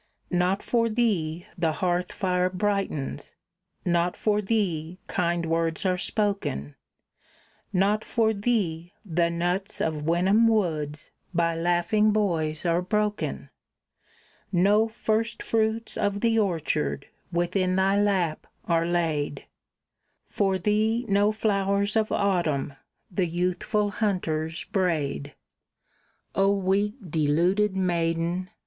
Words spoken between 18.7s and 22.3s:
laid, For thee no flowers of